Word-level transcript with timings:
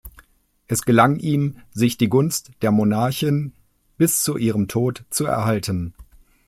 Es 0.67 0.81
gelang 0.81 1.17
ihm, 1.19 1.57
sich 1.73 1.95
die 1.95 2.09
Gunst 2.09 2.49
der 2.63 2.71
Monarchin 2.71 3.53
bis 3.99 4.23
zu 4.23 4.35
ihrem 4.35 4.67
Tod 4.67 5.05
zu 5.11 5.25
erhalten. 5.27 5.93